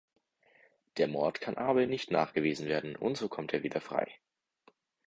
Der 0.97 1.07
Mord 1.07 1.41
kann 1.41 1.57
Abel 1.57 1.85
nicht 1.85 2.09
nachgewiesen 2.09 2.67
werden 2.67 2.95
und 2.95 3.17
so 3.17 3.29
kommt 3.29 3.53
er 3.53 3.61
wieder 3.61 3.81
frei. 3.81 4.07